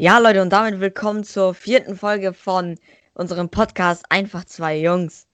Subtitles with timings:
[0.00, 2.78] Ja, Leute, und damit willkommen zur vierten Folge von
[3.14, 5.26] unserem Podcast Einfach zwei Jungs.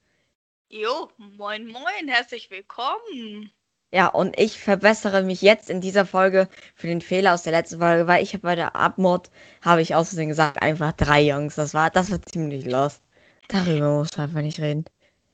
[0.70, 3.52] Jo, moin moin, herzlich willkommen.
[3.92, 7.78] Ja, und ich verbessere mich jetzt in dieser Folge für den Fehler aus der letzten
[7.78, 9.28] Folge, weil ich habe bei der Abmod,
[9.60, 11.56] habe ich Versehen gesagt, einfach drei Jungs.
[11.56, 13.02] Das war, das war ziemlich lost.
[13.48, 14.86] Darüber muss man einfach nicht reden.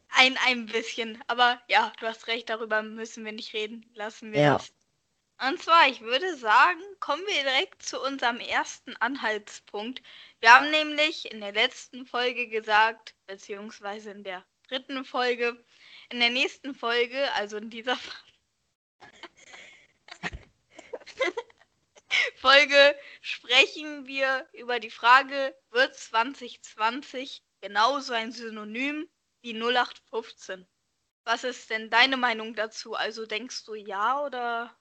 [0.08, 3.86] Ein, ein bisschen, aber ja, du hast recht, darüber müssen wir nicht reden.
[3.94, 4.52] Lassen wir Ja.
[4.54, 4.72] das.
[5.48, 10.02] Und zwar, ich würde sagen, kommen wir direkt zu unserem ersten Anhaltspunkt.
[10.40, 15.64] Wir haben nämlich in der letzten Folge gesagt, beziehungsweise in der dritten Folge,
[16.10, 17.96] in der nächsten Folge, also in dieser
[22.36, 29.08] Folge, sprechen wir über die Frage, wird 2020 genauso ein Synonym
[29.40, 30.68] wie 0815?
[31.24, 32.94] Was ist denn deine Meinung dazu?
[32.94, 34.76] Also denkst du ja oder?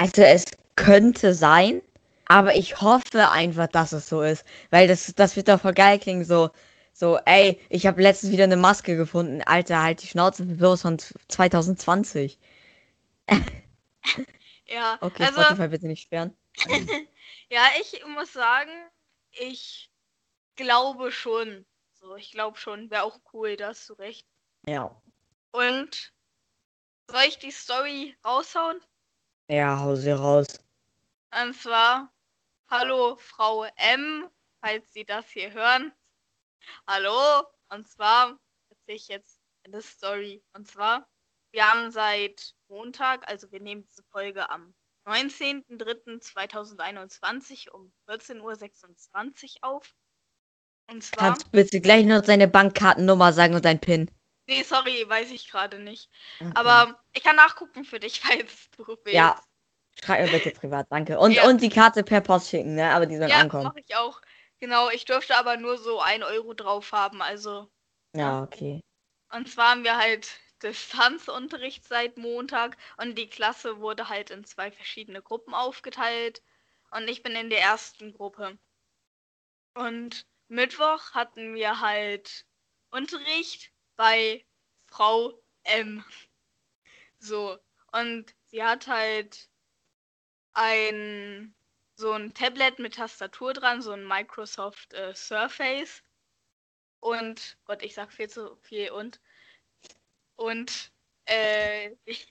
[0.00, 0.44] Also es
[0.76, 1.82] könnte sein,
[2.24, 4.46] aber ich hoffe einfach, dass es so ist.
[4.70, 6.48] Weil das, das wird doch voll geil klingen, so,
[6.94, 9.42] so, ey, ich habe letztens wieder eine Maske gefunden.
[9.42, 12.38] Alter, halt die Schnauze bloß von 2020.
[14.66, 16.36] Ja, Okay, also Spotify bitte nicht sperren.
[17.50, 18.70] ja, ich muss sagen,
[19.32, 19.90] ich
[20.54, 21.66] glaube schon.
[21.94, 24.24] So, ich glaube schon, wäre auch cool, da hast du recht.
[24.66, 24.96] Ja.
[25.50, 26.12] Und
[27.08, 28.80] soll ich die Story raushauen?
[29.50, 30.46] Ja, hau sie raus.
[31.42, 32.14] Und zwar,
[32.68, 35.92] hallo Frau M, falls Sie das hier hören.
[36.86, 40.40] Hallo, und zwar erzähle ich jetzt eine Story.
[40.52, 41.08] Und zwar,
[41.50, 44.72] wir haben seit Montag, also wir nehmen diese Folge am
[45.08, 49.96] 19.03.2021 um 14.26 Uhr auf.
[50.88, 54.12] Und zwar, Kannst du bitte gleich noch deine Bankkartennummer sagen und dein PIN?
[54.50, 56.10] Nee, sorry, weiß ich gerade nicht.
[56.40, 56.52] Okay.
[56.54, 59.14] Aber ich kann nachgucken für dich, falls du willst.
[59.14, 59.40] Ja,
[60.02, 61.18] schreib mir bitte privat, danke.
[61.18, 61.46] Und, Ja.
[61.46, 62.90] und die Karte per Post schicken, ne?
[62.92, 63.64] Aber die sollen Ja, ankommen.
[63.64, 64.20] mache ich auch.
[64.60, 67.70] Genau, ich dürfte aber nur so 1 Euro drauf haben, also
[68.14, 68.80] Ja, okay.
[69.32, 70.28] Und zwar haben wir halt
[70.62, 76.42] Distanzunterricht seit Montag und die Klasse wurde halt in zwei verschiedene Gruppen aufgeteilt
[76.90, 78.58] und ich bin in der ersten Gruppe.
[79.74, 82.44] Und Mittwoch hatten wir halt
[82.90, 84.42] Unterricht bei
[84.86, 86.02] Frau M.
[87.18, 87.58] So,
[87.92, 89.50] und sie hat halt
[90.54, 91.54] ein
[91.96, 96.02] so ein Tablet mit Tastatur dran, so ein Microsoft äh, Surface.
[97.00, 99.20] Und Gott, ich sag viel zu viel und
[100.36, 100.90] und
[101.26, 101.94] äh,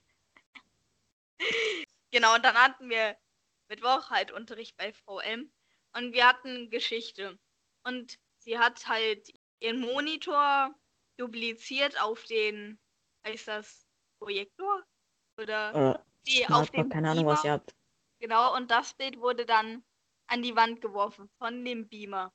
[2.12, 3.16] genau, und dann hatten wir
[3.68, 5.52] Mittwoch halt Unterricht bei Frau M.
[5.94, 7.38] Und wir hatten Geschichte.
[7.84, 10.74] Und sie hat halt ihren Monitor
[11.20, 12.80] dupliziert auf den,
[13.28, 13.88] heißt das,
[14.20, 14.86] Projektor?
[15.40, 17.74] Oder Oder die auf dem keine Ahnung, was ihr habt.
[18.22, 19.84] Genau, und das Bild wurde dann
[20.28, 22.34] an die Wand geworfen von dem Beamer.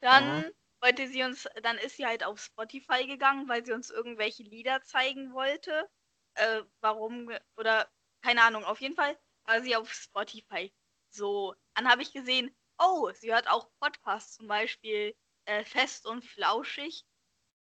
[0.00, 0.44] Dann Ja.
[0.82, 4.82] wollte sie uns, dann ist sie halt auf Spotify gegangen, weil sie uns irgendwelche Lieder
[4.82, 5.88] zeigen wollte.
[6.34, 7.90] Äh, warum, oder
[8.22, 10.72] keine Ahnung, auf jeden Fall war sie auf Spotify.
[11.10, 15.16] So, dann habe ich gesehen, oh, sie hört auch Podcasts, zum Beispiel
[15.46, 17.04] äh, Fest und Flauschig.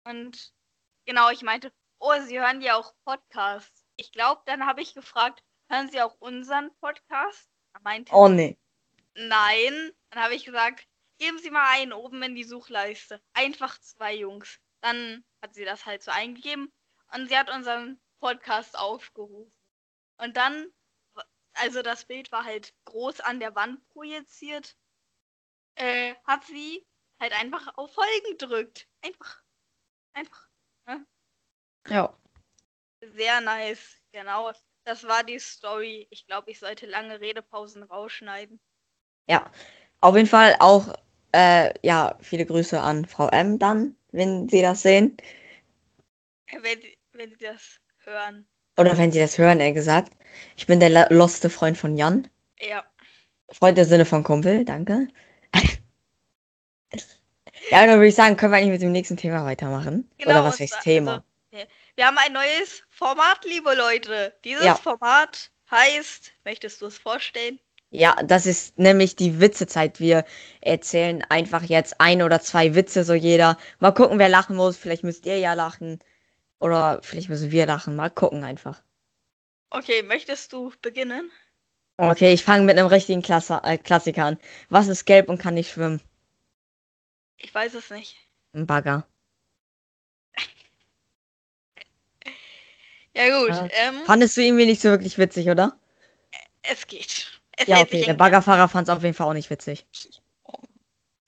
[0.09, 0.55] Und
[1.05, 3.85] genau, ich meinte, oh, sie hören ja auch Podcasts.
[3.97, 7.51] Ich glaube, dann habe ich gefragt, hören sie auch unseren Podcast?
[7.75, 8.59] Da meinte Oh nee.
[9.15, 9.93] Nein.
[10.09, 10.89] Dann habe ich gesagt,
[11.19, 13.21] geben Sie mal einen oben in die Suchleiste.
[13.35, 14.59] Einfach zwei Jungs.
[14.81, 16.73] Dann hat sie das halt so eingegeben
[17.13, 19.53] und sie hat unseren Podcast aufgerufen.
[20.17, 20.73] Und dann,
[21.53, 24.75] also das Bild war halt groß an der Wand projiziert,
[25.75, 26.87] äh, hat sie
[27.21, 28.89] halt einfach auf Folgen gedrückt.
[29.03, 29.43] Einfach.
[30.19, 30.49] Einfach.
[31.89, 32.13] Ja.
[33.01, 33.97] Sehr nice.
[34.13, 34.51] Genau.
[34.85, 36.09] Das war die Story.
[36.11, 38.61] Ich glaube, ich sollte lange Redepausen rausschneiden.
[39.29, 39.51] Ja.
[40.01, 40.93] Auf jeden Fall auch,
[41.33, 45.17] äh, ja, viele Grüße an Frau M dann, wenn Sie das sehen.
[46.51, 46.81] Wenn,
[47.13, 48.49] wenn Sie das hören.
[48.77, 50.13] Oder wenn Sie das hören, eher gesagt.
[50.57, 52.29] Ich bin der loste Freund von Jan.
[52.61, 52.85] Ja.
[53.51, 55.09] Freund im Sinne von Kumpel, danke.
[57.71, 60.11] Ja, dann würde ich sagen, können wir eigentlich mit dem nächsten Thema weitermachen?
[60.25, 61.25] Oder Genau, was und heißt Thema?
[61.53, 61.67] also,
[61.97, 64.35] wir haben ein neues Format, liebe Leute.
[64.45, 64.75] Dieses Ja.
[64.75, 67.59] Format heißt, möchtest du es vorstellen?
[67.91, 69.99] Ja, das ist nämlich die Witzezeit.
[70.01, 70.25] Wir
[70.61, 73.59] erzählen einfach jetzt ein oder zwei Witze, so jeder.
[73.79, 74.77] Mal gucken, wer lachen muss.
[74.77, 75.99] Vielleicht müsst ihr ja lachen.
[76.61, 77.97] Oder vielleicht müssen wir lachen.
[77.97, 78.83] Mal gucken einfach.
[79.71, 81.31] Okay, möchtest du beginnen?
[81.97, 84.39] Okay, ich fange mit einem richtigen Klasse, äh, Klassiker an.
[84.69, 86.01] Was ist gelb und kann nicht schwimmen?
[87.39, 88.17] Ich weiß es nicht.
[88.53, 89.07] Ein Bagger.
[93.15, 93.69] Ja gut, Ja.
[93.73, 95.77] ähm, Fandest du irgendwie nicht so wirklich witzig, oder?
[96.63, 97.41] es geht.
[97.57, 98.05] Es Ja, okay.
[98.05, 99.87] Der Baggerfahrer fand es auf jeden Fall auch nicht witzig.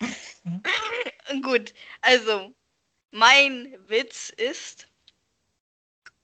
[1.43, 2.55] Gut, also
[3.11, 4.89] mein Witz ist,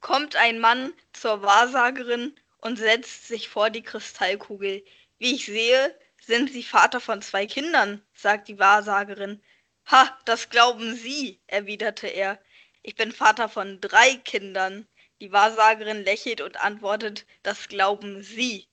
[0.00, 4.84] kommt ein Mann zur Wahrsagerin und setzt sich vor die Kristallkugel.
[5.18, 9.42] Wie ich sehe, sind Sie Vater von zwei Kindern, sagt die Wahrsagerin.
[9.88, 12.40] Ha, das glauben Sie, erwiderte er.
[12.82, 14.88] Ich bin Vater von drei Kindern.
[15.20, 18.68] Die Wahrsagerin lächelt und antwortet, das glauben Sie.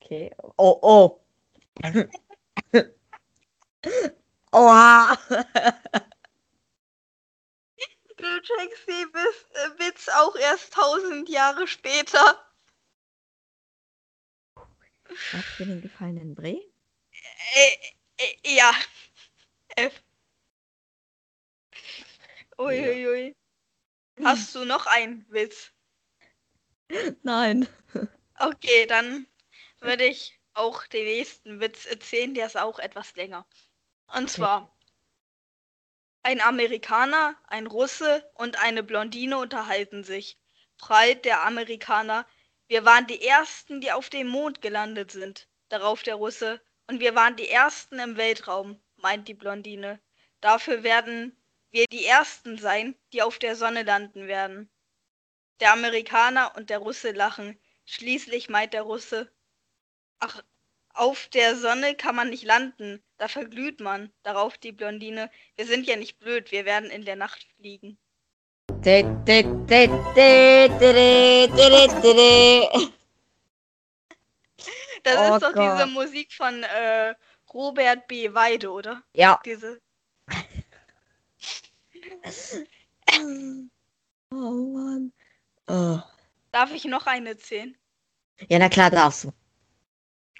[0.00, 0.30] Okay.
[0.56, 1.20] Oh, oh.
[4.52, 5.18] Oha.
[8.16, 12.40] Du checkst Witz, äh, Witz auch erst tausend Jahre später.
[15.32, 16.60] Was für den gefallenen Bree?
[17.54, 17.70] Äh,
[18.18, 18.72] äh, ja.
[19.76, 20.02] F.
[22.58, 23.34] Uiuiui.
[24.22, 25.72] Hast du noch einen Witz?
[27.22, 27.68] Nein.
[28.38, 29.26] Okay, dann
[29.80, 33.46] würde ich auch den nächsten Witz erzählen, der ist auch etwas länger.
[34.14, 34.76] Und zwar,
[36.22, 40.38] ein Amerikaner, ein Russe und eine Blondine unterhalten sich.
[40.76, 42.26] Freit der Amerikaner,
[42.68, 45.48] wir waren die Ersten, die auf dem Mond gelandet sind.
[45.68, 50.00] Darauf der Russe, und wir waren die Ersten im Weltraum, meint die Blondine.
[50.40, 51.36] Dafür werden
[51.70, 54.70] wir die Ersten sein, die auf der Sonne landen werden.
[55.60, 57.58] Der Amerikaner und der Russe lachen.
[57.84, 59.30] Schließlich meint der Russe,
[60.18, 60.42] ach,
[60.94, 64.12] auf der Sonne kann man nicht landen, da verglüht man.
[64.22, 67.98] Darauf die Blondine, wir sind ja nicht blöd, wir werden in der Nacht fliegen.
[75.02, 75.86] Das Oh ist doch diese.
[75.86, 77.14] Musik von äh,
[77.52, 78.32] Robert B.
[78.34, 79.02] Weide, oder?
[79.14, 79.40] Ja.
[79.44, 79.80] Diese.
[84.30, 85.12] Oh Mann.
[85.66, 85.98] Oh.
[86.52, 87.76] Darf ich noch eine erzählen?
[88.48, 89.32] Ja, na klar darfst du.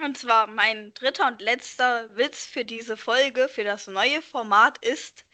[0.02, 5.24] Und zwar mein dritter und letzter Witz für diese Folge, für das neue Format ist,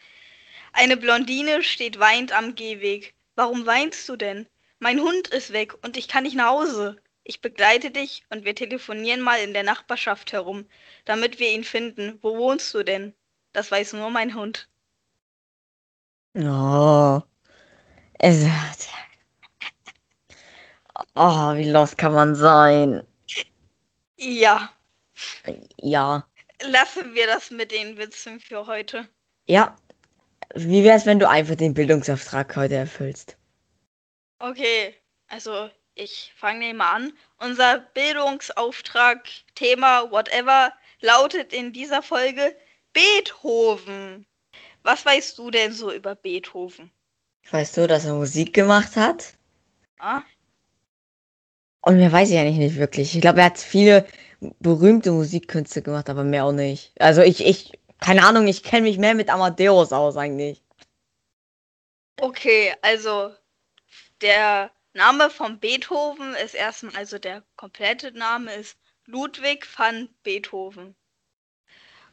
[0.73, 3.15] eine Blondine steht weinend am Gehweg.
[3.35, 4.47] Warum weinst du denn?
[4.79, 6.97] Mein Hund ist weg und ich kann nicht nach Hause.
[7.23, 10.67] Ich begleite dich und wir telefonieren mal in der Nachbarschaft herum,
[11.05, 12.19] damit wir ihn finden.
[12.21, 13.13] Wo wohnst du denn?
[13.53, 14.69] Das weiß nur mein Hund.
[16.35, 17.21] Oh.
[18.19, 18.45] Es,
[21.15, 23.05] oh, wie los kann man sein?
[24.17, 24.71] Ja,
[25.77, 26.27] Ja.
[26.61, 29.09] lassen wir das mit den Witzen für heute.
[29.47, 29.75] Ja.
[30.55, 33.37] Wie wär's, wenn du einfach den Bildungsauftrag heute erfüllst?
[34.39, 34.95] Okay,
[35.27, 37.13] also ich fange mal an.
[37.37, 42.55] Unser Bildungsauftrag, Thema, whatever, lautet in dieser Folge
[42.93, 44.25] Beethoven.
[44.83, 46.91] Was weißt du denn so über Beethoven?
[47.49, 49.33] Weißt du, dass er Musik gemacht hat?
[49.99, 50.23] Ah?
[51.81, 53.15] Und mehr weiß ich eigentlich nicht wirklich.
[53.15, 54.05] Ich glaube, er hat viele
[54.59, 56.93] berühmte Musikkünste gemacht, aber mehr auch nicht.
[56.99, 57.71] Also ich, ich,
[58.01, 60.61] keine Ahnung, ich kenne mich mehr mit Amadeus aus eigentlich.
[62.19, 63.33] Okay, also
[64.19, 70.95] der Name von Beethoven ist erstmal, also der komplette Name ist Ludwig van Beethoven.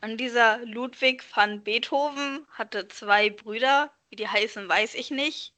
[0.00, 5.54] Und dieser Ludwig van Beethoven hatte zwei Brüder, wie die heißen, weiß ich nicht.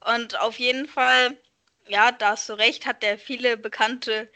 [0.00, 1.36] Und auf jeden Fall,
[1.88, 4.30] ja, da hast du recht, hat er viele bekannte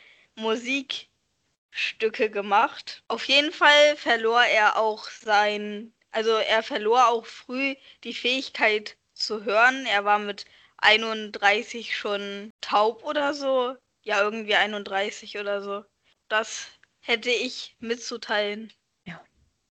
[1.79, 3.05] Musikstücke gemacht.
[3.07, 9.45] Auf jeden Fall verlor er auch sein, also er verlor auch früh die Fähigkeit zu
[9.45, 9.87] hören.
[9.87, 10.45] Er war mit
[10.79, 13.77] 31 schon taub oder so.
[14.03, 15.85] Ja, irgendwie 31 oder so.
[16.29, 16.67] Das
[17.01, 18.73] hätte ich mitzuteilen.
[19.05, 19.23] Ja.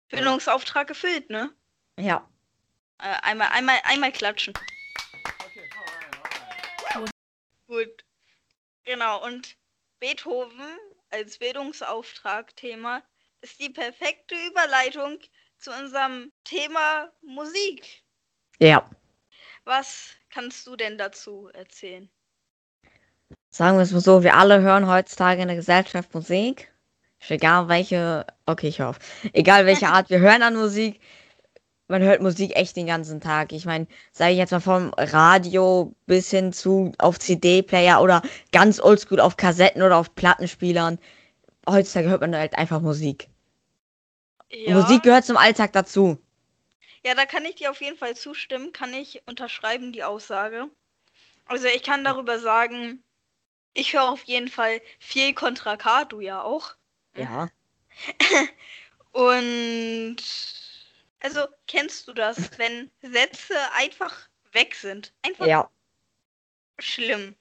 [0.09, 1.53] Bildungsauftrag erfüllt, ne?
[1.97, 2.29] Ja.
[2.97, 4.53] Äh, einmal, einmal, einmal klatschen.
[7.67, 8.05] Gut.
[8.83, 9.55] Genau, und
[9.99, 10.77] Beethoven
[11.13, 13.03] als Bildungsauftrag-Thema
[13.41, 15.19] ist die perfekte Überleitung
[15.57, 18.03] zu unserem Thema Musik.
[18.59, 18.89] Ja.
[19.63, 22.09] Was kannst du denn dazu erzählen?
[23.49, 26.73] Sagen wir es mal so, wir alle hören heutzutage in der Gesellschaft Musik.
[27.29, 28.99] Egal welche, okay, ich hoffe.
[29.31, 30.99] Egal welche Art wir hören an Musik.
[31.87, 33.51] Man hört Musik echt den ganzen Tag.
[33.51, 38.21] Ich meine, sage ich jetzt mal vom Radio bis hin zu auf CD-Player oder
[38.51, 40.97] ganz oldschool auf Kassetten oder auf Plattenspielern.
[41.69, 43.27] Heutzutage hört man halt einfach Musik.
[44.49, 46.17] Ja, Musik gehört zum Alltag dazu.
[47.03, 50.69] ja, da kann ich dir auf jeden Fall zustimmen, kann ich unterschreiben, die Aussage.
[51.45, 53.03] Also ich kann darüber sagen,
[53.73, 56.75] ich höre auf jeden Fall viel Contra K, du ja auch.
[57.17, 57.49] Ja.
[59.11, 60.17] Und
[61.23, 65.13] also kennst du das, wenn Sätze einfach weg sind?
[65.23, 65.69] Einfach Ja.
[66.79, 67.35] schlimm.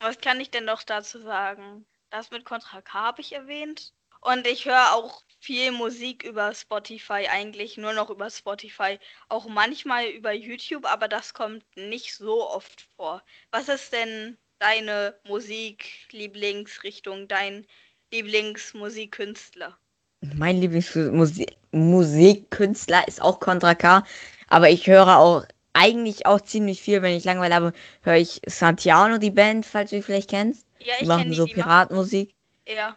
[0.00, 1.86] Was kann ich denn noch dazu sagen?
[2.10, 3.92] Das mit Contra K habe ich erwähnt.
[4.20, 8.98] Und ich höre auch viel Musik über Spotify, eigentlich nur noch über Spotify.
[9.28, 13.24] Auch manchmal über YouTube, aber das kommt nicht so oft vor.
[13.50, 17.66] Was ist denn deine Musik-Lieblingsrichtung, dein
[18.12, 19.78] Lieblingsmusikkünstler?
[20.20, 24.04] Mein Lieblingsmusikkünstler ist auch Contra K,
[24.48, 27.72] aber ich höre auch eigentlich auch ziemlich viel, wenn ich Langeweile habe,
[28.02, 30.66] höre ich Santiano, die Band, falls du die vielleicht kennst.
[30.80, 31.52] Ja, Die ich machen kenne so die.
[31.54, 32.34] machen- Piratmusik.
[32.66, 32.96] Ja.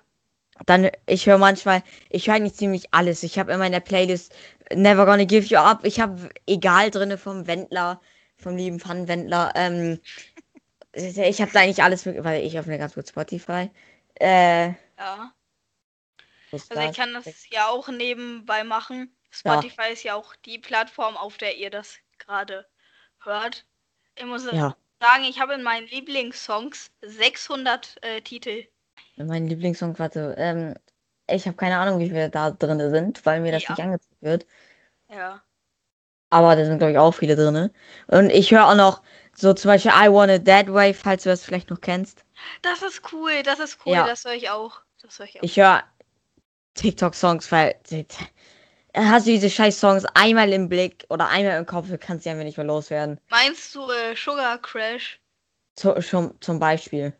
[0.65, 3.23] Dann, ich höre manchmal, ich höre eigentlich ziemlich alles.
[3.23, 4.33] Ich habe immer in der Playlist
[4.73, 5.83] Never Gonna Give You Up.
[5.85, 7.99] Ich habe egal drinne vom Wendler,
[8.37, 9.51] vom lieben Fun Wendler.
[9.55, 9.99] Ähm,
[10.93, 13.69] ich habe da eigentlich alles, mit, weil ich öffne ganz kurz Spotify.
[14.19, 15.31] Äh, Ja.
[16.53, 19.15] Also ich kann das ja auch nebenbei machen.
[19.31, 22.67] Spotify ist ja auch die Plattform, auf der ihr das gerade
[23.23, 23.65] hört.
[24.15, 28.67] Ich muss Ja, sagen, ich habe in meinen Lieblingssongs 600 äh, Titel.
[29.17, 30.75] mein Lieblingssong, warte, ähm,
[31.27, 33.69] ich habe keine Ahnung, wie viele da drin sind, weil mir das Ja.
[33.69, 34.45] nicht angezeigt wird.
[35.09, 35.43] Ja.
[36.29, 37.69] Aber da sind, glaube ich, auch viele drin.
[38.07, 39.01] Und ich höre auch noch
[39.35, 42.25] so zum Beispiel I Want It That Way, falls du das vielleicht noch kennst.
[42.63, 44.05] Das ist cool, das ist cool, Ja.
[44.05, 44.81] das höre ich auch.
[45.01, 45.43] Das höre ich auch.
[45.43, 45.83] Ich höre
[46.75, 47.75] TikTok-Songs, weil
[48.95, 52.29] hast du diese scheiß Songs einmal im Blick oder einmal im Kopf, du kannst sie
[52.29, 53.19] einfach nicht mehr loswerden.
[53.29, 55.19] Meinst du äh, Sugar Crash?
[55.75, 57.13] Zu, schon, zum Beispiel.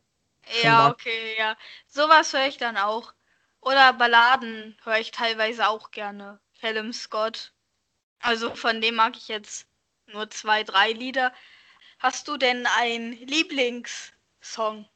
[0.62, 1.12] Ja, Beispiel.
[1.12, 1.58] okay, ja.
[1.88, 3.14] Sowas höre ich dann auch.
[3.62, 6.40] Oder Balladen höre ich teilweise auch gerne.
[6.60, 7.54] Callum Scott.
[8.20, 9.68] Also von dem mag ich jetzt
[10.08, 11.34] nur zwei, drei Lieder.
[12.00, 14.88] Hast du denn einen Lieblingssong?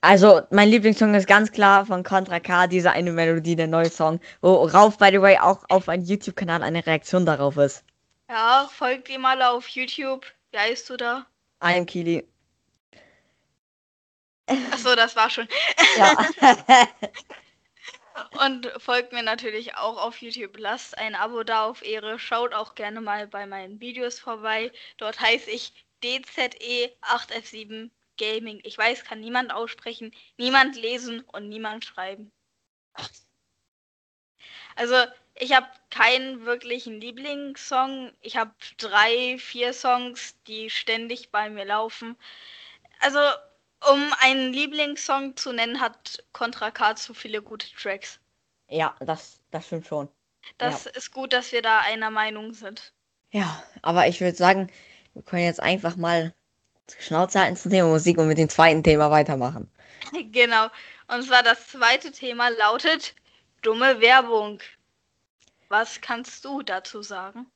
[0.00, 4.20] Also, mein Lieblingssong ist ganz klar von Contra K, diese eine Melodie, der neue Song,
[4.40, 7.84] worauf, by the way, auch auf einem YouTube-Kanal eine Reaktion darauf ist.
[8.28, 10.24] Ja, folgt ihm mal auf YouTube.
[10.52, 11.26] Wie heißt du da?
[11.64, 12.28] I am Kili.
[14.70, 15.48] Achso, das war schon.
[15.96, 16.16] Ja.
[18.44, 20.58] Und folgt mir natürlich auch auf YouTube.
[20.58, 22.18] Lasst ein Abo da auf Ehre.
[22.18, 24.72] Schaut auch gerne mal bei meinen Videos vorbei.
[24.96, 28.60] Dort heiße ich E DZE8F7 Gaming.
[28.64, 32.30] Ich weiß, kann niemand aussprechen, niemand lesen und niemand schreiben.
[34.76, 34.96] Also,
[35.34, 38.12] ich habe keinen wirklichen Lieblingssong.
[38.20, 42.16] Ich habe drei, vier Songs, die ständig bei mir laufen.
[43.00, 43.18] Also,
[43.90, 48.20] um einen Lieblingssong zu nennen, hat Contra K zu viele gute Tracks.
[48.68, 50.08] ja, das, das stimmt schon.
[50.58, 52.92] Das ist gut, dass wir da einer Meinung sind.
[53.30, 54.70] Ja, aber ich würde sagen,
[55.14, 56.34] wir können jetzt einfach mal
[56.98, 59.70] Schnauze halten zum Thema Musik und mit dem zweiten Thema weitermachen.
[60.32, 60.68] Genau.
[61.08, 63.14] Und zwar das zweite Thema lautet
[63.62, 64.60] dumme Werbung.
[65.68, 67.46] Was kannst du dazu sagen?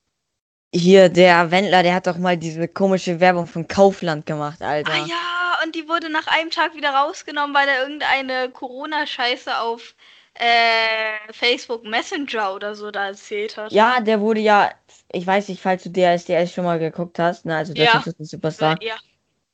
[0.75, 4.93] Hier, der Wendler, der hat doch mal diese komische Werbung von Kaufland gemacht, Alter.
[4.93, 9.95] Ah ja, und die wurde nach einem Tag wieder rausgenommen, weil er irgendeine Corona-Scheiße auf
[10.35, 13.71] äh, Facebook Messenger oder so da erzählt hat.
[13.73, 14.71] Ja, der wurde ja,
[15.13, 17.93] ich weiß nicht, falls du DSDS schon mal geguckt hast, ne, also Ja.
[17.95, 18.79] Deutschland ist Superstar.
[18.83, 18.97] ja.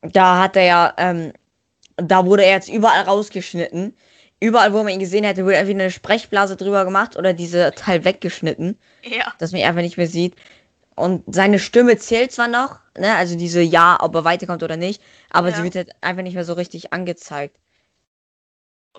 [0.02, 1.32] Da hat er ja, ähm,
[1.96, 3.96] da wurde er jetzt überall rausgeschnitten.
[4.40, 8.04] Überall, wo man ihn gesehen hätte, wurde entweder eine Sprechblase drüber gemacht oder diese Teil
[8.04, 9.34] weggeschnitten, Ja.
[9.38, 10.36] dass man ihn einfach nicht mehr sieht.
[10.96, 15.02] Und seine Stimme zählt zwar noch, ne, also diese Ja, ob er weiterkommt oder nicht,
[15.30, 15.56] aber Ja.
[15.56, 17.56] sie wird halt einfach nicht mehr so richtig angezeigt.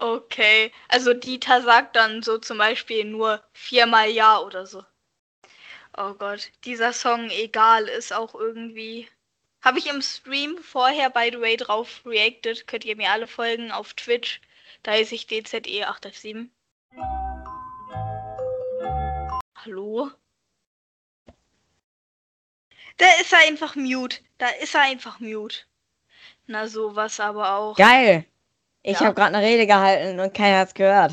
[0.01, 0.72] Okay.
[0.88, 4.84] Also Dieter sagt dann so zum Beispiel nur viermal Ja oder so.
[5.96, 9.08] Oh Gott, dieser Song Egal ist auch irgendwie.
[9.62, 12.66] Habe ich im Stream vorher, by the way, drauf reacted.
[12.68, 14.39] Könnt ihr mir alle folgen auf Twitch.
[14.84, 16.48] Da heiße ich E DZE8F7.
[19.66, 20.12] Hallo?
[22.98, 24.18] Da ist er einfach mute.
[24.38, 25.60] Da ist er einfach mute.
[26.48, 27.75] Na sowas aber auch.
[27.75, 28.25] Geil!
[28.82, 29.08] Ich Ja.
[29.08, 31.12] habe gerade eine Rede gehalten und keiner hat's gehört.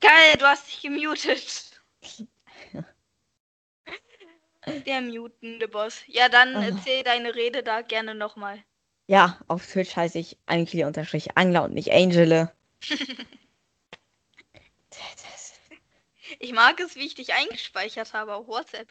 [0.00, 1.80] Geil, du hast dich gemutet.
[4.86, 6.02] Der mutende Boss.
[6.06, 6.64] Ja, dann Ah.
[6.66, 8.62] erzähl deine Rede da gerne nochmal.
[9.08, 12.52] Ja, auf Twitch heiße ich eigentlich unterstrich Angler und nicht Angele.
[16.38, 18.88] Ich mag es, wie ich dich eingespeichert habe auf WhatsApp.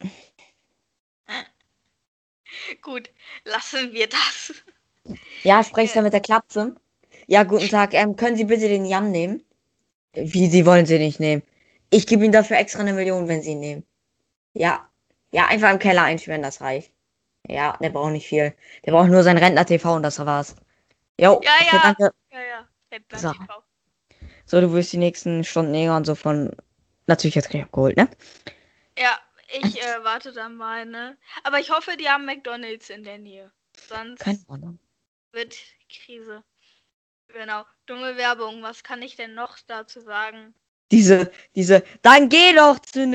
[2.82, 3.10] Gut,
[3.44, 4.54] lassen wir das.
[5.42, 6.76] Ja, sprichst du mit der Klapse?
[7.26, 7.92] Ja, guten Tag.
[7.94, 9.44] Ähm, können Sie bitte den Jan nehmen?
[10.12, 11.42] Wie, Sie wollen sie nicht nehmen?
[11.90, 13.84] Ich gebe Ihnen dafür extra eine Million, wenn Sie ihn nehmen.
[14.58, 14.88] Ja.
[15.32, 16.92] Ja, einfach im Keller einsperren, das reicht.
[17.48, 18.54] Ja, der braucht nicht viel.
[18.84, 20.56] Der braucht nur sein Rentner-TV und das war's.
[21.20, 21.78] Jo, Ja, okay, ja.
[21.82, 22.10] danke.
[22.32, 22.68] Ja, ja.
[22.92, 23.32] Rentner So.
[24.46, 26.54] So, du wirst die nächsten Stunden eher und so von...
[27.06, 28.08] Natürlich jetzt gleich abgeholt, ne?
[28.98, 29.18] Ja,
[29.62, 31.16] ich äh, warte dann mal, ne?
[31.44, 33.52] Aber ich hoffe, die haben McDonalds in der Nähe.
[33.88, 34.78] Sonst Keine Ahnung.
[35.32, 35.56] wird
[35.88, 36.42] Krise.
[37.28, 37.64] Genau.
[37.86, 38.62] Dumme Werbung.
[38.62, 40.54] Was kann ich denn noch dazu sagen?
[40.90, 43.06] Diese, diese, dann geh doch zu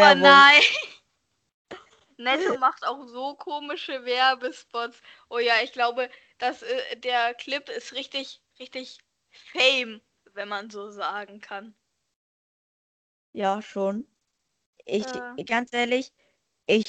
[0.00, 0.14] Oh Netto-Werbung.
[0.14, 0.62] nein!
[2.18, 5.00] Netto macht auch so komische Werbespots.
[5.30, 8.98] Oh ja, ich glaube, dass äh, der Clip ist richtig, richtig
[9.30, 10.00] Fame,
[10.34, 11.74] wenn man so sagen kann.
[13.32, 14.06] Ja, schon.
[14.86, 15.36] Ich, Äh.
[15.46, 16.12] ganz ehrlich,
[16.66, 16.86] ich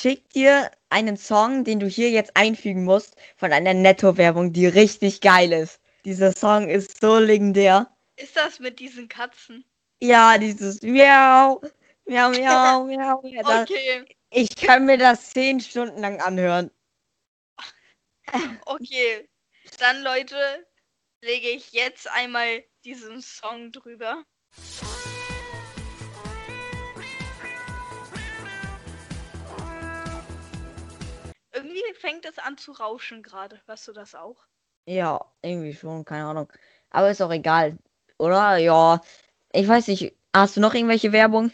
[0.00, 5.20] schick dir einen Song, den du hier jetzt einfügen musst, von einer Netto-Werbung, die richtig
[5.20, 5.80] geil ist.
[6.04, 7.90] Dieser Song ist so legendär.
[8.18, 9.64] Ist das mit diesen Katzen?
[10.02, 11.60] Ja, dieses Miau,
[12.04, 13.22] Miau, Miau, Miau.
[13.22, 13.42] Miau.
[13.44, 16.70] Da- Okay, Ich kann mir das zehn Stunden lang anhören.
[18.66, 19.28] okay.
[19.78, 20.36] Dann, Leute,
[21.20, 24.24] lege ich jetzt einmal diesen Song drüber.
[31.52, 33.60] Irgendwie fängt es an zu rauschen gerade.
[33.66, 34.36] Hörst du das auch?
[34.86, 36.52] Ja, irgendwie schon, keine Ahnung.
[36.90, 37.76] Aber ist auch egal,
[38.18, 38.56] oder?
[38.58, 39.00] Ja,
[39.52, 40.14] ich weiß nicht.
[40.34, 41.52] Hast du noch irgendwelche Werbung?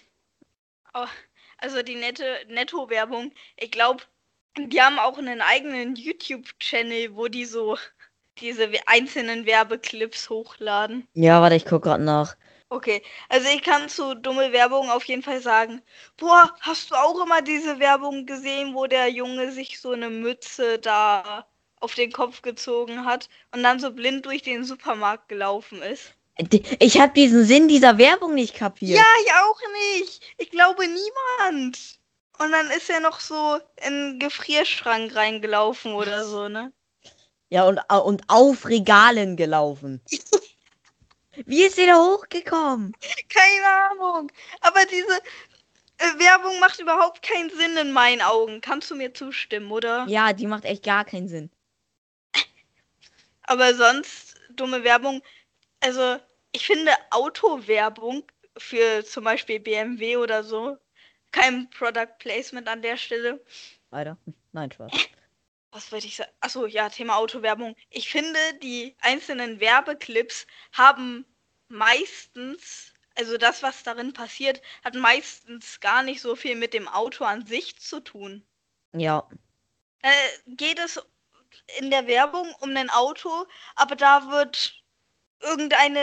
[1.59, 3.33] Also die nette Netto-Werbung.
[3.57, 4.03] Ich glaube,
[4.59, 7.79] die haben auch einen eigenen YouTube-Channel, wo die so
[8.39, 11.09] diese einzelnen Werbeclips hochladen.
[11.15, 12.37] Ja, warte, ich guck gerade nach.
[12.69, 15.81] Okay, also ich kann zu dumme Werbung auf jeden Fall sagen,
[16.17, 20.79] boah, hast du auch immer diese Werbung gesehen, wo der Junge sich so eine Mütze
[20.79, 21.47] da
[21.81, 26.15] auf den Kopf gezogen hat und dann so blind durch den Supermarkt gelaufen ist?
[26.37, 28.99] Ich habe diesen Sinn dieser Werbung nicht kapiert.
[28.99, 29.61] Ja, ich auch
[29.99, 30.23] nicht.
[30.39, 32.01] Ich glaube niemand.
[32.39, 36.73] Und dann ist er noch so in den Gefrierschrank reingelaufen oder so, ne?
[37.51, 40.01] Ja, und, und auf Regalen gelaufen.
[41.47, 42.97] Wie ist der da hochgekommen?
[43.29, 44.33] Keine Ahnung.
[44.61, 45.17] Aber diese
[45.99, 48.61] äh, Werbung macht überhaupt keinen Sinn in meinen Augen.
[48.61, 50.05] Kannst du mir zustimmen, oder?
[50.09, 51.51] Ja, die macht echt gar keinen Sinn.
[53.45, 55.23] Aber sonst dumme Werbung.
[55.85, 56.19] Also,
[56.53, 58.25] ich finde Autowerbung
[58.57, 60.79] für zum Beispiel BMW oder so
[61.31, 63.45] kein Product Placement an der Stelle.
[63.91, 64.17] Weiter?
[64.53, 64.93] Nein, Spaß.
[65.73, 66.31] Was wollte ich sagen?
[66.41, 67.77] Achso, ja, Thema Autowerbung.
[67.91, 71.27] Ich finde, die einzelnen Werbeclips haben
[71.69, 77.25] meistens, also das, was darin passiert, hat meistens gar nicht so viel mit dem Auto
[77.25, 78.47] an sich zu tun.
[78.93, 79.29] Ja,
[80.03, 80.11] Äh,
[80.47, 81.03] geht es
[81.79, 84.84] in der Werbung um ein Auto, aber da wird
[85.45, 86.01] irgendeine,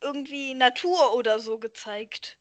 [0.00, 2.38] irgendwie Natur oder so gezeigt.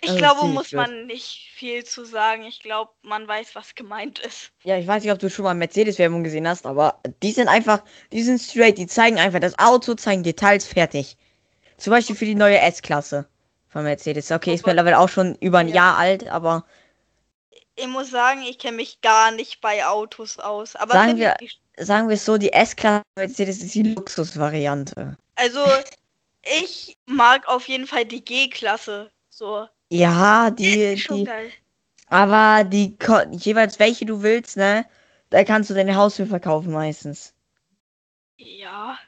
[0.00, 0.80] Ich ist glaube, muss blöd.
[0.82, 2.44] man nicht viel zu sagen.
[2.44, 4.52] Ich glaube, man weiß, was gemeint ist.
[4.62, 7.82] ja, ich weiß nicht, ob du schon mal Mercedes-Werbung gesehen hast, aber die sind einfach,
[8.12, 11.16] die sind straight, die zeigen einfach das Auto, zeigen Details, fertig.
[11.78, 13.26] Zum Beispiel für die neue S-Klasse
[13.68, 14.30] von Mercedes.
[14.30, 15.74] Okay, ist Aber- mittlerweile auch schon über ein Ja.
[15.74, 16.64] Jahr alt, aber
[17.80, 20.74] Ich muss sagen, ich kenne mich gar nicht bei Autos aus.
[20.76, 21.36] Aber Sagen wir-
[21.76, 25.16] sagen wir es so, die S-Klasse Mercedes ist die Luxusvariante.
[25.38, 25.64] Also
[26.42, 29.10] ich mag auf jeden Fall die G-Klasse.
[29.30, 29.68] So.
[29.90, 31.52] Ja, die, Ist schon die, geil.
[32.08, 32.96] aber die,
[33.32, 34.84] jeweils welche du willst, ne?
[35.30, 37.34] Da kannst du deine Haus für verkaufen meistens.
[38.36, 38.98] Ja.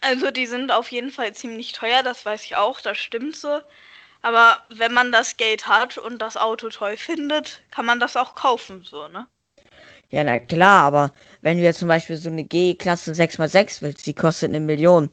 [0.00, 3.60] Also die sind auf jeden Fall ziemlich teuer, das weiß ich auch, das stimmt so.
[4.22, 8.34] Aber wenn man das Geld hat und das Auto toll findet, kann man das auch
[8.34, 9.26] kaufen, so, ne?
[10.10, 14.14] Ja, na klar, aber wenn du jetzt zum Beispiel so eine G-Klasse 6x6 willst, die
[14.14, 15.10] kostet eine Million.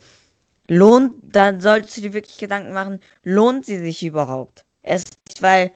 [0.67, 4.65] Lohnt, dann solltest du dir wirklich Gedanken machen, lohnt sie sich überhaupt?
[4.81, 5.03] Es
[5.39, 5.71] weil,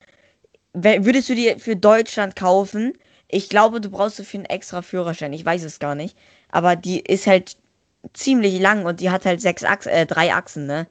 [0.74, 2.94] würdest du die für Deutschland kaufen,
[3.28, 6.18] ich glaube, du brauchst dafür einen extra Führerschein, ich weiß es gar nicht.
[6.52, 7.58] Aber die ist halt
[8.14, 10.88] ziemlich lang und die hat halt sechs Achsen, äh, drei Achsen, ne?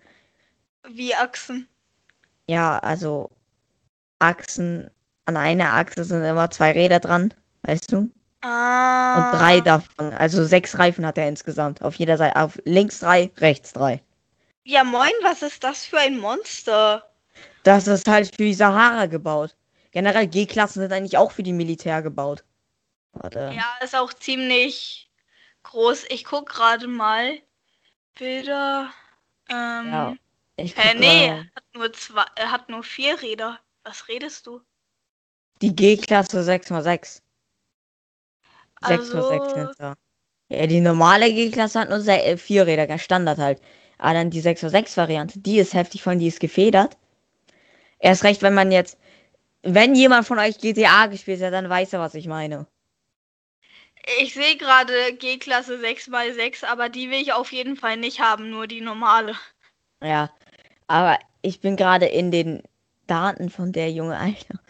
[0.89, 1.69] Wie Achsen.
[2.49, 3.31] Ja, also
[4.21, 4.91] Achsen,
[5.27, 8.11] an einer Achse sind immer zwei Räder dran, weißt du?
[8.41, 9.33] Ah.
[9.33, 11.83] Und drei davon, also sechs Reifen hat er insgesamt.
[11.83, 14.03] Auf jeder Seite, auf links drei, rechts drei.
[14.65, 17.11] Ja, moin, was ist das für ein Monster?
[17.65, 19.57] Das ist halt für die Sahara gebaut.
[19.91, 22.45] Generell G-Klassen sind eigentlich auch für die Militär gebaut.
[23.13, 23.53] Warte.
[23.55, 25.11] Ja, ist auch ziemlich
[25.65, 26.05] groß.
[26.11, 27.39] Ich guck gerade mal.
[28.19, 28.91] Bilder.
[29.49, 29.87] Ähm.
[29.91, 30.15] Ja,
[30.57, 31.51] Ich guck nee, mal.
[31.57, 33.59] hat nur zwei, er hat nur vier Räder.
[33.85, 34.61] Was redest du?
[35.63, 37.23] Die G-Klasse 6x6.
[38.83, 39.95] 6x6 Also- sind da.
[40.51, 43.61] Ja, die normale G-Klasse hat nur se- äh, vier Räder, ganz Standard halt.
[43.99, 46.97] Aber dann die 6x6-Variante, die ist heftig, von die ist gefedert.
[47.99, 48.97] Erst recht, wenn man jetzt,
[49.63, 52.67] wenn jemand von euch GTA gespielt hat, dann weiß er, was ich meine.
[54.21, 58.67] Ich sehe gerade G-Klasse 6x6, aber die will ich auf jeden Fall nicht haben, nur
[58.67, 59.35] die normale.
[60.03, 60.31] Ja,
[60.87, 62.63] aber ich bin gerade in den
[63.07, 64.61] Daten von der Junge, Alter.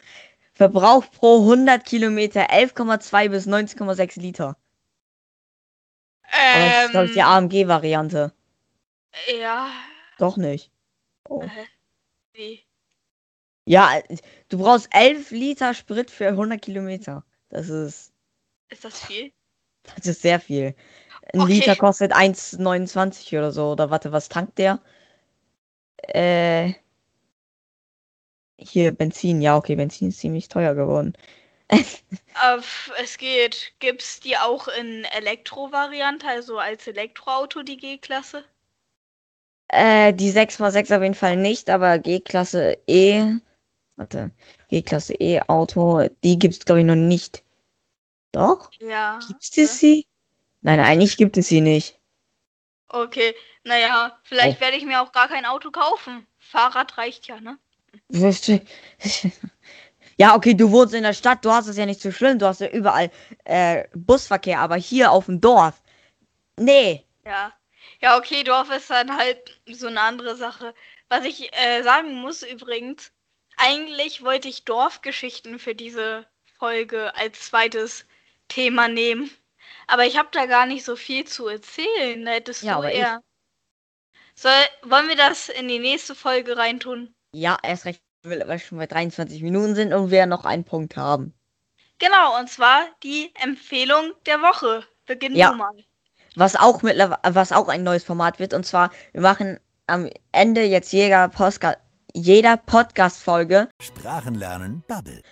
[0.59, 4.59] Verbrauch pro 100 Kilometer 11,2 bis 19,6 Liter.
[6.51, 8.33] Aber das ist, glaube ich, die Ähm, AMG-Variante.
[9.40, 9.71] ja.
[10.18, 10.71] Doch nicht.
[11.29, 11.42] Oh.
[11.42, 11.66] Äh,
[12.35, 12.66] wie?
[13.66, 13.90] Ja,
[14.49, 17.25] du brauchst 11 Liter Sprit für 100 Kilometer.
[17.51, 18.12] Das ist,
[18.71, 19.31] Ist das viel?
[19.97, 20.75] das ist sehr viel.
[21.35, 21.47] Ein Okay.
[21.47, 23.73] Liter kostet 1,29 oder so.
[23.73, 24.81] Oder warte, was tankt der?
[26.09, 26.75] Äh,
[28.59, 29.40] hier, Benzin.
[29.40, 31.14] Ja, okay, Benzin ist ziemlich teuer geworden.
[32.40, 32.61] Äh,
[33.03, 33.73] es geht.
[33.81, 38.44] Gibt's die auch in Elektro-Variante, also als Elektroauto die G-Klasse?
[39.68, 43.35] Äh, die 6x6 auf jeden Fall nicht, aber G-Klasse E.
[43.97, 44.31] Warte,
[44.68, 47.42] G-Klasse E Auto, die gibt's glaube ich noch nicht.
[48.33, 48.71] Doch?
[48.79, 49.18] Ja.
[49.27, 50.07] Gibt's es sie?
[50.61, 51.99] Nein, eigentlich gibt es sie nicht.
[52.88, 56.27] Okay, naja, vielleicht werde ich mir auch gar kein Auto kaufen.
[56.38, 57.59] Fahrrad reicht ja, ne?
[60.18, 62.46] Ja, okay, du wohnst in der Stadt, du hast es ja nicht so schlimm, du
[62.46, 63.11] hast ja überall
[63.44, 65.81] äh, Busverkehr, aber hier auf dem Dorf.
[66.59, 67.07] Nee.
[67.24, 67.53] Ja.
[68.01, 70.74] Ja, okay, Dorf ist dann halt so eine andere Sache.
[71.09, 73.12] Was ich äh, sagen muss übrigens,
[73.57, 76.27] eigentlich wollte ich Dorfgeschichten für diese
[76.59, 78.05] Folge als zweites
[78.48, 79.31] Thema nehmen.
[79.87, 82.24] Aber ich habe da gar nicht so viel zu erzählen.
[82.24, 83.22] Da hättest Ja, du eher.
[84.35, 84.53] Soll,
[84.85, 87.14] wollen wir das in die nächste Folge reintun?
[87.35, 90.97] Ja, erst recht, weil wir schon bei 23 Minuten sind und wir noch einen Punkt
[90.97, 91.35] haben.
[91.99, 94.85] Genau, und zwar die Empfehlung der Woche.
[95.07, 95.53] Beginn Ja.
[95.53, 95.73] mal.
[96.37, 100.62] Was auch mittlerweile, was auch ein neues Format wird, und zwar, wir machen am Ende
[100.62, 101.79] jetzt jeder Podcast,
[102.14, 105.23] jeder Podcast-Folge Sprachen lernen, Bubble.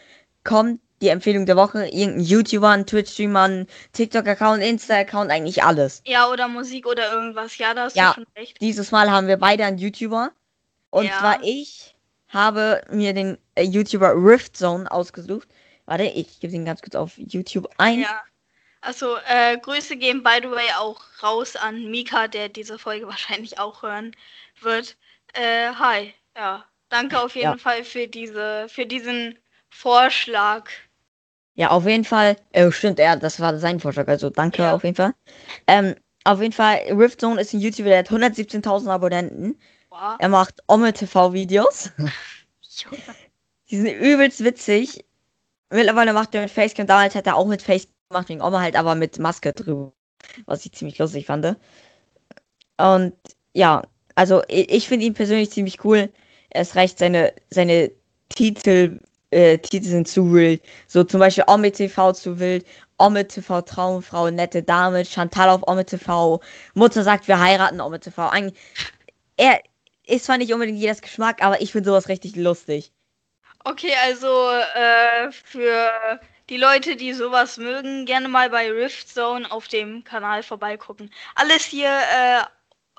[0.44, 6.02] kommt die Empfehlung der Woche, irgendein YouTuber, ein Twitch-Streamer, ein TikTok-Account, Insta-Account, eigentlich alles.
[6.06, 7.58] Ja, oder Musik oder irgendwas.
[7.58, 8.08] Ja, da hast Ja.
[8.08, 8.60] du schon recht.
[8.60, 10.30] Dieses Mal haben wir beide einen YouTuber.
[10.90, 11.18] Und Ja.
[11.18, 11.94] zwar ich
[12.28, 15.48] habe mir den äh, YouTuber Rift Zone ausgesucht.
[15.86, 18.00] Warte, ich gebe den ganz kurz auf YouTube ein.
[18.00, 18.20] Ja.
[18.80, 23.58] Also, äh, Grüße gehen by the way auch raus an Mika, der diese Folge wahrscheinlich
[23.58, 24.14] auch hören
[24.60, 24.96] wird.
[25.34, 26.14] Äh, hi.
[26.36, 26.64] Ja.
[26.88, 27.58] Danke auf jeden Ja.
[27.58, 29.38] Fall für diese, für diesen
[29.70, 30.68] Vorschlag.
[31.54, 32.36] Ja, auf jeden Fall.
[32.52, 34.06] Äh, stimmt, ja, das war sein Vorschlag.
[34.08, 34.74] Also danke Ja.
[34.74, 35.14] auf jeden Fall.
[35.66, 35.94] Ähm,
[36.24, 39.58] auf jeden Fall, Rift Zone ist ein YouTuber, der hat 117.000 Abonnenten.
[39.98, 40.16] Wow.
[40.18, 41.90] Er macht Omme-TV-Videos.
[43.70, 45.06] Die sind übelst witzig.
[45.70, 46.86] Mittlerweile macht er mit Facecam.
[46.86, 49.94] Damals hat er auch mit Facecam gemacht, wegen Oma halt aber mit Maske drüber.
[50.44, 51.56] Was ich ziemlich lustig fand.
[52.76, 53.14] Und
[53.54, 53.84] ja,
[54.16, 56.12] also ich, ich finde ihn persönlich ziemlich cool.
[56.50, 57.90] Es reicht seine, seine
[58.28, 60.62] Titel, äh, Titel sind zu wild.
[60.88, 62.66] So zum Beispiel Omme TV zu wild.
[62.98, 66.38] Omme TV Traumfrau, nette Dame, Chantal auf Omme TV.
[66.74, 68.28] Mutter sagt, wir heiraten Omme TV.
[68.28, 68.60] Eigentlich,
[69.38, 69.62] er
[70.06, 72.92] ist zwar nicht unbedingt jedes Geschmack, aber ich finde sowas richtig lustig.
[73.64, 74.28] Okay, also
[74.74, 80.42] äh, für die Leute, die sowas mögen, gerne mal bei Rift Zone auf dem Kanal
[80.44, 81.10] vorbeigucken.
[81.34, 82.42] Alles hier äh,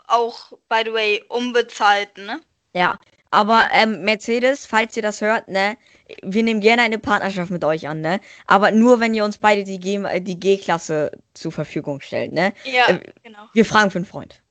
[0.07, 2.41] auch, by the way, unbezahlt, ne?
[2.73, 2.99] Ja,
[3.31, 5.77] aber ähm, Mercedes, falls ihr das hört, ne,
[6.21, 9.63] wir nehmen gerne eine Partnerschaft mit euch an, ne, aber nur wenn ihr uns beide
[9.63, 12.53] die äh, G-Klasse zur Verfügung stellt, ne.
[12.63, 13.47] Ja, Äh, genau.
[13.53, 14.41] Wir fragen für einen Freund.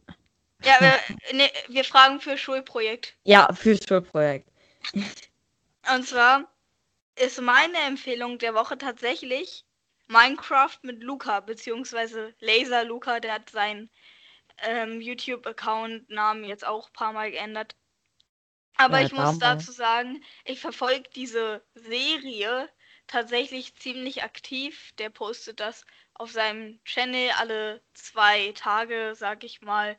[0.65, 3.17] Ja, wir, ne, wir fragen für Schulprojekt.
[3.25, 4.49] Ja, fürs Schulprojekt.
[5.95, 6.53] Und zwar
[7.17, 9.65] ist meine Empfehlung der Woche tatsächlich
[10.07, 13.91] Minecraft mit Luca, beziehungsweise Laser Luca, der hat seinen
[14.59, 17.77] ähm, YouTube-Account-Namen jetzt auch ein paar Mal geändert.
[18.77, 22.69] Aber Ja, ich muss dazu sagen, ich verfolge diese Serie
[23.07, 24.93] tatsächlich ziemlich aktiv.
[24.99, 29.97] Der postet das auf seinem Channel alle zwei Tage, sag ich mal,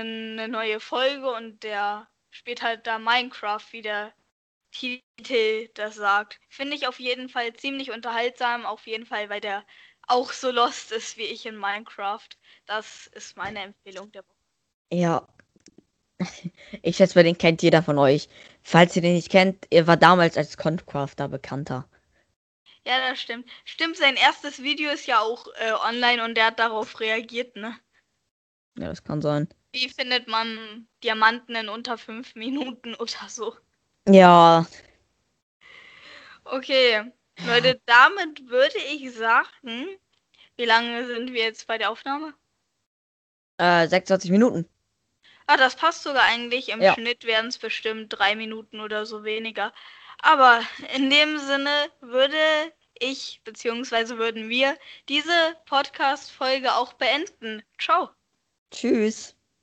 [0.00, 4.12] eine neue Folge und der spielt halt da Minecraft, wie der
[4.72, 6.40] Titel das sagt.
[6.48, 9.64] Finde ich auf jeden Fall ziemlich unterhaltsam, auf jeden Fall, weil der
[10.06, 12.28] auch so lost ist wie ich in Minecraft.
[12.66, 14.36] Das ist meine Empfehlung der Woche.
[14.92, 15.28] Ja.
[16.82, 18.28] Ich schätze, den kennt jeder von euch.
[18.62, 21.88] Falls ihr den nicht kennt, er war damals als Concrafter bekannter.
[22.86, 23.48] Ja, das stimmt.
[23.64, 27.78] Stimmt, sein erstes Video ist ja auch äh, online und der hat darauf reagiert, ne?
[28.78, 29.48] Ja, das kann sein.
[29.74, 33.56] Wie findet man Diamanten in unter fünf Minuten oder so?
[34.08, 34.64] Ja,
[36.44, 37.10] Okay,
[37.46, 39.88] Leute, damit würde ich sagen,
[40.56, 42.34] wie lange sind wir jetzt bei der Aufnahme?
[43.58, 44.68] äh, 26 Minuten.
[45.46, 46.68] Ah, das passt sogar eigentlich.
[46.68, 46.94] Im Ja.
[46.94, 49.72] Schnitt wären es bestimmt drei Minuten oder so weniger.
[50.20, 50.62] Aber
[50.94, 52.36] in dem Sinne würde
[52.98, 57.62] ich, beziehungsweise würden wir diese Podcast-Folge auch beenden.
[57.78, 58.10] Ciao.
[58.70, 59.34] Tschüss.